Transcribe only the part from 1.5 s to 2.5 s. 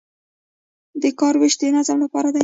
د نظم لپاره دی